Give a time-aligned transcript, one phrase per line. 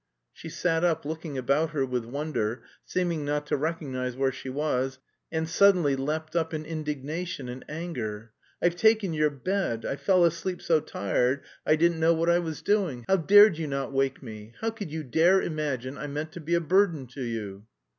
[0.33, 4.97] She sat up, looking about her with wonder, seeming not to recognise where she was,
[5.31, 8.31] and suddenly leapt up in indignation and anger.
[8.63, 12.63] "I've taken your bed, I fell asleep so tired I didn't know what I was
[12.63, 14.55] doing; how dared you not wake me?
[14.59, 17.67] How could you dare imagine I meant to be a burden to you?"